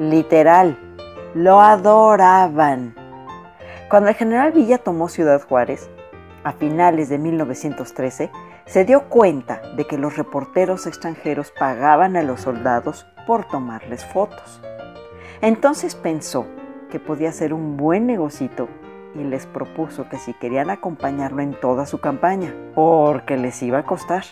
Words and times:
Literal, 0.00 0.76
lo 1.32 1.60
adoraban. 1.60 2.92
Cuando 3.88 4.08
el 4.08 4.16
general 4.16 4.50
Villa 4.50 4.78
tomó 4.78 5.08
Ciudad 5.08 5.40
Juárez, 5.40 5.88
a 6.42 6.52
finales 6.54 7.08
de 7.08 7.18
1913, 7.18 8.32
se 8.66 8.84
dio 8.84 9.08
cuenta 9.08 9.60
de 9.76 9.86
que 9.86 9.98
los 9.98 10.16
reporteros 10.16 10.86
extranjeros 10.86 11.52
pagaban 11.58 12.16
a 12.16 12.22
los 12.22 12.40
soldados 12.40 13.06
por 13.26 13.46
tomarles 13.46 14.04
fotos. 14.04 14.60
Entonces 15.40 15.94
pensó 15.94 16.46
que 16.90 16.98
podía 16.98 17.32
ser 17.32 17.52
un 17.52 17.76
buen 17.76 18.06
negocito 18.06 18.68
y 19.14 19.22
les 19.22 19.46
propuso 19.46 20.08
que 20.08 20.16
si 20.16 20.32
querían 20.34 20.70
acompañarlo 20.70 21.42
en 21.42 21.54
toda 21.60 21.86
su 21.86 22.00
campaña, 22.00 22.54
porque 22.74 23.36
les 23.36 23.62
iba 23.62 23.78
a 23.78 23.86
costar. 23.86 24.24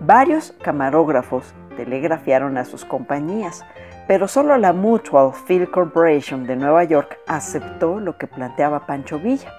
Varios 0.00 0.54
camarógrafos 0.62 1.52
telegrafiaron 1.76 2.56
a 2.56 2.64
sus 2.64 2.84
compañías, 2.84 3.64
pero 4.08 4.28
solo 4.28 4.56
la 4.58 4.72
Mutual 4.72 5.32
Field 5.46 5.70
Corporation 5.70 6.46
de 6.46 6.56
Nueva 6.56 6.84
York 6.84 7.18
aceptó 7.26 8.00
lo 8.00 8.16
que 8.16 8.26
planteaba 8.26 8.86
Pancho 8.86 9.18
Villa 9.18 9.52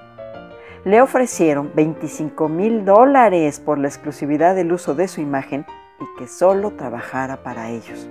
le 0.86 1.02
ofrecieron 1.02 1.72
25 1.76 2.50
mil 2.50 2.84
dólares 2.84 3.59
por 3.59 3.78
la 3.78 3.88
exclusividad 3.88 4.56
del 4.56 4.73
uso 4.73 4.95
de 4.95 5.08
su 5.08 5.22
imagen 5.22 5.66
y 6.00 6.20
que 6.20 6.28
solo 6.28 6.72
trabajara 6.72 7.38
para 7.44 7.70
ellos. 7.70 8.10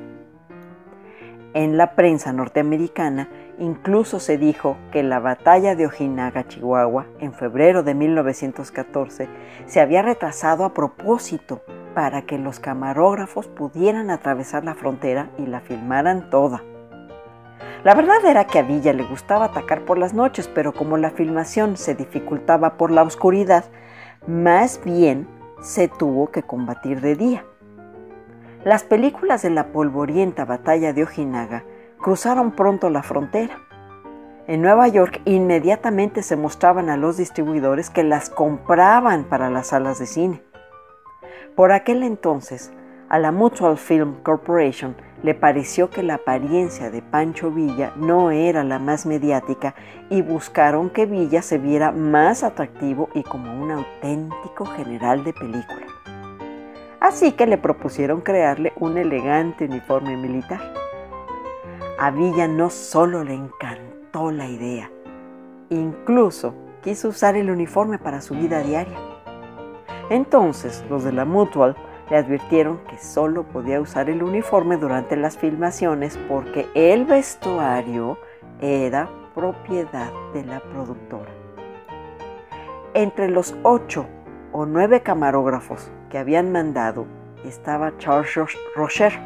En 1.55 1.77
la 1.77 1.95
prensa 1.95 2.33
norteamericana 2.33 3.29
incluso 3.59 4.21
se 4.21 4.39
dijo 4.39 4.79
que 4.91 5.03
la 5.03 5.21
batalla 5.21 5.77
de 5.77 5.87
Ojinaga, 5.87 6.49
Chihuahua, 6.49 7.07
en 7.21 7.35
febrero 7.35 7.83
de 7.83 7.95
1914, 7.95 9.29
se 9.67 9.81
había 9.81 10.01
retrasado 10.01 10.65
a 10.65 10.73
propósito 10.73 11.61
para 11.95 12.23
que 12.23 12.39
los 12.39 12.59
camarógrafos 12.59 13.49
pudieran 13.49 14.11
atravesar 14.11 14.65
la 14.65 14.75
frontera 14.75 15.29
y 15.37 15.45
la 15.45 15.61
filmaran 15.61 16.31
toda. 16.31 16.63
La 17.85 17.95
verdad 17.95 18.25
era 18.25 18.47
que 18.47 18.61
a 18.61 18.63
Villa 18.63 18.93
le 18.93 19.03
gustaba 19.03 19.47
atacar 19.47 19.85
por 19.85 19.99
las 19.99 20.15
noches, 20.15 20.47
pero 20.47 20.73
como 20.73 20.97
la 20.99 21.11
filmación 21.11 21.77
se 21.77 21.97
dificultaba 21.97 22.77
por 22.77 22.93
la 22.93 23.03
oscuridad, 23.03 23.65
más 24.29 24.81
bien 24.85 25.27
se 25.61 25.89
tuvo 25.89 26.31
que 26.31 26.45
combatir 26.45 27.01
de 27.01 27.17
día. 27.17 27.45
Las 28.65 28.85
películas 28.85 29.43
de 29.43 29.51
la 29.51 29.73
polvorienta 29.73 30.45
batalla 30.45 30.93
de 30.93 31.03
Ojinaga 31.03 31.65
cruzaron 32.01 32.53
pronto 32.53 32.89
la 32.89 33.03
frontera. 33.03 33.59
En 34.47 34.63
Nueva 34.63 34.87
York 34.87 35.21
inmediatamente 35.25 36.23
se 36.23 36.37
mostraban 36.37 36.89
a 36.89 36.97
los 36.97 37.17
distribuidores 37.17 37.91
que 37.91 38.05
las 38.05 38.31
compraban 38.31 39.25
para 39.25 39.51
las 39.51 39.69
salas 39.69 39.99
de 39.99 40.07
cine. 40.07 40.43
Por 41.57 41.73
aquel 41.73 42.05
entonces, 42.05 42.73
a 43.13 43.19
la 43.19 43.31
Mutual 43.31 43.77
Film 43.77 44.15
Corporation 44.23 44.97
le 45.23 45.35
pareció 45.35 45.91
que 45.91 46.03
la 46.03 46.15
apariencia 46.15 46.91
de 46.91 47.03
Pancho 47.03 47.51
Villa 47.51 47.93
no 47.95 48.31
era 48.31 48.65
la 48.65 48.79
más 48.79 49.05
mediática 49.05 49.75
y 50.09 50.23
buscaron 50.23 50.89
que 50.89 51.05
Villa 51.05 51.43
se 51.43 51.59
viera 51.59 51.93
más 51.93 52.43
atractivo 52.43 53.11
y 53.13 53.23
como 53.23 53.53
un 53.53 53.71
auténtico 53.71 54.65
general 54.65 55.25
de 55.25 55.35
película. 55.35 55.87
Así 57.01 57.33
que 57.33 57.47
le 57.47 57.59
propusieron 57.59 58.23
crearle 58.23 58.73
un 58.77 58.97
elegante 58.97 59.67
uniforme 59.67 60.17
militar. 60.17 60.73
A 61.99 62.11
Villa 62.11 62.49
no 62.49 62.71
solo 62.71 63.25
le 63.25 63.35
encantó 63.35 64.31
la 64.31 64.49
idea, 64.49 64.91
incluso 65.69 66.55
quiso 66.81 67.11
usar 67.11 67.37
el 67.37 67.51
uniforme 67.51 67.99
para 67.99 68.23
su 68.23 68.33
vida 68.33 68.63
diaria. 68.63 68.97
Entonces 70.09 70.83
los 70.89 71.05
de 71.05 71.13
la 71.13 71.27
Mutual 71.27 71.77
le 72.13 72.19
advirtieron 72.19 72.77
que 72.91 72.99
solo 72.99 73.45
podía 73.45 73.81
usar 73.81 74.11
el 74.11 74.23
uniforme 74.23 74.77
durante 74.77 75.17
las 75.17 75.39
filmaciones 75.39 76.19
porque 76.29 76.69
el 76.75 77.07
vestuario 77.07 78.19
era 78.61 79.09
propiedad 79.35 80.13
de 80.35 80.45
la 80.45 80.61
productora. 80.61 81.31
Entre 82.93 83.31
los 83.31 83.55
ocho 83.63 84.05
o 84.53 84.67
nueve 84.67 85.01
camarógrafos 85.01 85.91
que 86.11 86.19
habían 86.19 86.53
mandado 86.53 87.07
estaba 87.47 87.97
Charles 87.97 88.39
Rocher, 88.77 89.19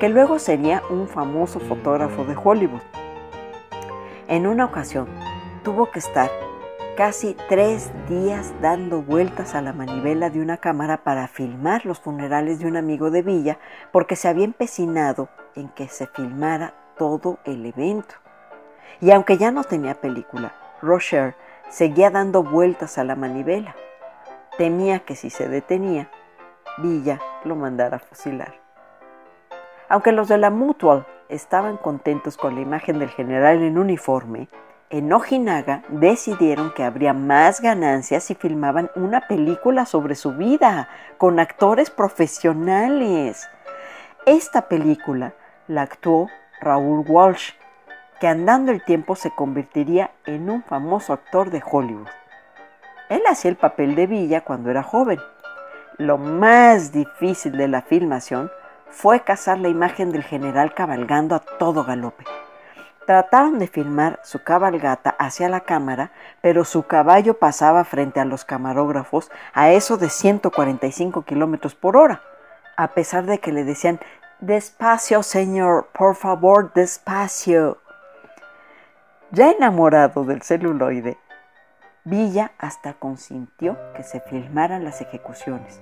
que 0.00 0.08
luego 0.08 0.38
sería 0.38 0.82
un 0.88 1.06
famoso 1.06 1.60
fotógrafo 1.60 2.24
de 2.24 2.34
Hollywood. 2.34 2.80
En 4.26 4.46
una 4.46 4.64
ocasión 4.64 5.06
tuvo 5.62 5.90
que 5.90 5.98
estar 5.98 6.30
casi 6.96 7.36
tres 7.48 7.90
días 8.08 8.54
dando 8.60 9.02
vueltas 9.02 9.54
a 9.56 9.62
la 9.62 9.72
manivela 9.72 10.30
de 10.30 10.40
una 10.40 10.58
cámara 10.58 10.98
para 10.98 11.26
filmar 11.26 11.84
los 11.86 11.98
funerales 11.98 12.60
de 12.60 12.66
un 12.66 12.76
amigo 12.76 13.10
de 13.10 13.22
Villa 13.22 13.58
porque 13.90 14.14
se 14.14 14.28
había 14.28 14.44
empecinado 14.44 15.28
en 15.56 15.68
que 15.70 15.88
se 15.88 16.06
filmara 16.06 16.74
todo 16.96 17.38
el 17.44 17.66
evento. 17.66 18.14
Y 19.00 19.10
aunque 19.10 19.38
ya 19.38 19.50
no 19.50 19.64
tenía 19.64 20.00
película, 20.00 20.54
Rocher 20.80 21.34
seguía 21.68 22.10
dando 22.10 22.44
vueltas 22.44 22.96
a 22.96 23.04
la 23.04 23.16
manivela. 23.16 23.74
Temía 24.56 25.00
que 25.00 25.16
si 25.16 25.30
se 25.30 25.48
detenía, 25.48 26.08
Villa 26.78 27.18
lo 27.44 27.56
mandara 27.56 27.96
a 27.96 28.00
fusilar. 28.00 28.54
Aunque 29.88 30.12
los 30.12 30.28
de 30.28 30.38
la 30.38 30.50
Mutual 30.50 31.06
estaban 31.28 31.76
contentos 31.76 32.36
con 32.36 32.54
la 32.54 32.60
imagen 32.60 33.00
del 33.00 33.10
general 33.10 33.62
en 33.62 33.78
uniforme, 33.78 34.48
en 34.90 35.12
Ojinaga 35.12 35.82
decidieron 35.88 36.72
que 36.72 36.84
habría 36.84 37.12
más 37.12 37.60
ganancias 37.60 38.24
si 38.24 38.34
filmaban 38.34 38.90
una 38.94 39.22
película 39.22 39.86
sobre 39.86 40.14
su 40.14 40.32
vida, 40.32 40.88
con 41.18 41.40
actores 41.40 41.90
profesionales. 41.90 43.48
Esta 44.26 44.68
película 44.68 45.34
la 45.66 45.82
actuó 45.82 46.28
Raúl 46.60 47.04
Walsh, 47.08 47.52
que 48.20 48.28
andando 48.28 48.72
el 48.72 48.84
tiempo 48.84 49.16
se 49.16 49.30
convertiría 49.30 50.12
en 50.26 50.48
un 50.48 50.62
famoso 50.62 51.12
actor 51.12 51.50
de 51.50 51.62
Hollywood. 51.64 52.08
Él 53.08 53.22
hacía 53.28 53.50
el 53.50 53.56
papel 53.56 53.94
de 53.94 54.06
Villa 54.06 54.42
cuando 54.42 54.70
era 54.70 54.82
joven. 54.82 55.18
Lo 55.98 56.18
más 56.18 56.92
difícil 56.92 57.56
de 57.56 57.68
la 57.68 57.82
filmación 57.82 58.50
fue 58.88 59.20
cazar 59.20 59.58
la 59.58 59.68
imagen 59.68 60.12
del 60.12 60.22
general 60.22 60.72
cabalgando 60.74 61.34
a 61.34 61.40
todo 61.40 61.84
galope. 61.84 62.24
Trataron 63.06 63.58
de 63.58 63.66
filmar 63.66 64.18
su 64.22 64.42
cabalgata 64.42 65.10
hacia 65.18 65.50
la 65.50 65.60
cámara, 65.60 66.10
pero 66.40 66.64
su 66.64 66.84
caballo 66.84 67.38
pasaba 67.38 67.84
frente 67.84 68.20
a 68.20 68.24
los 68.24 68.44
camarógrafos 68.46 69.30
a 69.52 69.70
eso 69.70 69.98
de 69.98 70.08
145 70.08 71.22
kilómetros 71.22 71.74
por 71.74 71.98
hora, 71.98 72.22
a 72.76 72.88
pesar 72.88 73.26
de 73.26 73.38
que 73.38 73.52
le 73.52 73.64
decían 73.64 74.00
Despacio, 74.40 75.22
señor, 75.22 75.88
por 75.92 76.16
favor, 76.16 76.72
despacio. 76.72 77.78
Ya 79.30 79.50
enamorado 79.50 80.24
del 80.24 80.42
celuloide, 80.42 81.18
Villa 82.04 82.52
hasta 82.58 82.94
consintió 82.94 83.78
que 83.94 84.02
se 84.02 84.20
filmaran 84.20 84.84
las 84.84 85.00
ejecuciones. 85.00 85.80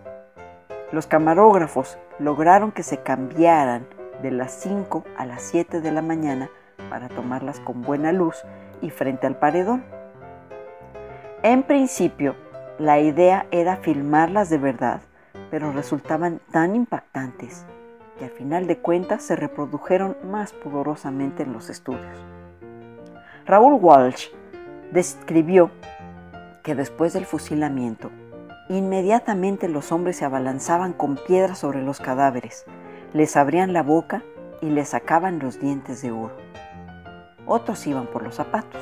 Los 0.92 1.06
camarógrafos 1.06 1.98
lograron 2.18 2.70
que 2.70 2.82
se 2.82 2.98
cambiaran 2.98 3.86
de 4.22 4.30
las 4.30 4.52
5 4.52 5.04
a 5.16 5.26
las 5.26 5.42
7 5.42 5.80
de 5.80 5.90
la 5.90 6.02
mañana 6.02 6.48
para 6.92 7.08
tomarlas 7.08 7.58
con 7.58 7.80
buena 7.80 8.12
luz 8.12 8.44
y 8.82 8.90
frente 8.90 9.26
al 9.26 9.38
paredón. 9.38 9.82
En 11.42 11.62
principio, 11.62 12.36
la 12.78 13.00
idea 13.00 13.46
era 13.50 13.78
filmarlas 13.78 14.50
de 14.50 14.58
verdad, 14.58 15.00
pero 15.50 15.72
resultaban 15.72 16.42
tan 16.50 16.76
impactantes 16.76 17.64
que 18.18 18.26
al 18.26 18.30
final 18.32 18.66
de 18.66 18.76
cuentas 18.76 19.22
se 19.22 19.36
reprodujeron 19.36 20.18
más 20.30 20.52
pudorosamente 20.52 21.44
en 21.44 21.54
los 21.54 21.70
estudios. 21.70 22.26
Raúl 23.46 23.78
Walsh 23.80 24.26
describió 24.90 25.70
que 26.62 26.74
después 26.74 27.14
del 27.14 27.24
fusilamiento, 27.24 28.10
inmediatamente 28.68 29.66
los 29.66 29.92
hombres 29.92 30.16
se 30.16 30.26
abalanzaban 30.26 30.92
con 30.92 31.16
piedras 31.16 31.56
sobre 31.56 31.80
los 31.80 32.00
cadáveres, 32.00 32.66
les 33.14 33.34
abrían 33.38 33.72
la 33.72 33.82
boca 33.82 34.22
y 34.60 34.66
les 34.66 34.90
sacaban 34.90 35.38
los 35.38 35.58
dientes 35.58 36.02
de 36.02 36.10
oro. 36.10 36.41
Otros 37.46 37.86
iban 37.86 38.06
por 38.06 38.22
los 38.22 38.36
zapatos. 38.36 38.80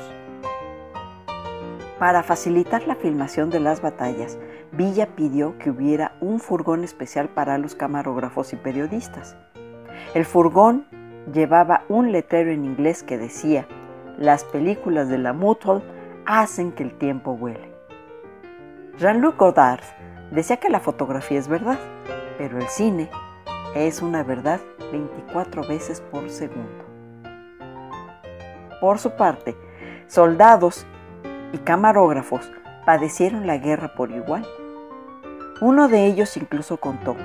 Para 1.99 2.23
facilitar 2.23 2.87
la 2.87 2.95
filmación 2.95 3.49
de 3.49 3.59
las 3.59 3.81
batallas, 3.81 4.37
Villa 4.71 5.07
pidió 5.15 5.57
que 5.59 5.69
hubiera 5.69 6.13
un 6.19 6.39
furgón 6.39 6.83
especial 6.83 7.29
para 7.29 7.57
los 7.57 7.75
camarógrafos 7.75 8.53
y 8.53 8.55
periodistas. 8.55 9.35
El 10.13 10.25
furgón 10.25 10.87
llevaba 11.31 11.83
un 11.89 12.11
letrero 12.11 12.51
en 12.51 12.65
inglés 12.65 13.03
que 13.03 13.17
decía, 13.17 13.67
las 14.17 14.43
películas 14.43 15.09
de 15.09 15.17
la 15.17 15.33
Mutual 15.33 15.83
hacen 16.25 16.71
que 16.71 16.83
el 16.83 16.93
tiempo 16.97 17.31
huele. 17.31 17.71
Jean-Luc 18.97 19.37
Godard 19.37 19.83
decía 20.31 20.57
que 20.57 20.69
la 20.69 20.79
fotografía 20.79 21.39
es 21.39 21.47
verdad, 21.47 21.79
pero 22.37 22.57
el 22.57 22.67
cine 22.67 23.09
es 23.75 24.01
una 24.01 24.23
verdad 24.23 24.59
24 24.91 25.67
veces 25.67 26.01
por 26.01 26.29
segundo. 26.29 26.90
Por 28.81 28.97
su 28.97 29.11
parte, 29.11 29.55
soldados 30.07 30.87
y 31.53 31.59
camarógrafos 31.59 32.51
padecieron 32.83 33.45
la 33.45 33.57
guerra 33.57 33.93
por 33.93 34.09
igual. 34.09 34.43
Uno 35.61 35.87
de 35.87 36.07
ellos 36.07 36.35
incluso 36.35 36.77
contó 36.77 37.15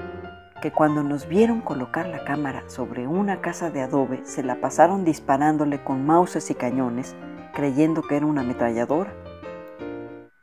que 0.60 0.70
cuando 0.70 1.02
nos 1.02 1.26
vieron 1.26 1.62
colocar 1.62 2.08
la 2.08 2.24
cámara 2.24 2.62
sobre 2.66 3.06
una 3.06 3.40
casa 3.40 3.70
de 3.70 3.80
adobe, 3.80 4.20
se 4.26 4.42
la 4.42 4.56
pasaron 4.56 5.06
disparándole 5.06 5.82
con 5.82 6.04
mauses 6.04 6.50
y 6.50 6.54
cañones, 6.54 7.16
creyendo 7.54 8.02
que 8.02 8.18
era 8.18 8.26
una 8.26 8.42
ametralladora. 8.42 9.14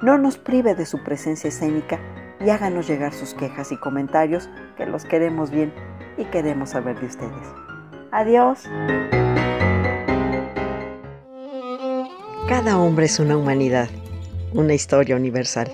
no 0.00 0.16
nos 0.16 0.38
prive 0.38 0.74
de 0.74 0.86
su 0.86 1.02
presencia 1.02 1.48
escénica 1.48 1.98
y 2.40 2.50
háganos 2.50 2.88
llegar 2.88 3.12
sus 3.12 3.34
quejas 3.34 3.70
y 3.72 3.76
comentarios 3.76 4.48
que 4.76 4.86
los 4.86 5.04
queremos 5.04 5.50
bien 5.50 5.72
y 6.16 6.24
queremos 6.24 6.70
saber 6.70 6.98
de 7.00 7.06
ustedes. 7.06 7.46
Adiós. 8.12 8.64
Cada 12.48 12.78
hombre 12.78 13.06
es 13.06 13.20
una 13.20 13.36
humanidad, 13.36 13.88
una 14.52 14.74
historia 14.74 15.16
universal. 15.16 15.70